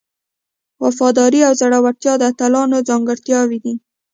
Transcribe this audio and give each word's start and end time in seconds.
وفاداري 0.83 1.39
او 1.47 1.53
زړورتیا 1.61 2.13
د 2.19 2.23
اتلانو 2.31 2.77
ځانګړتیاوې 2.89 3.57
دي. 3.63 3.73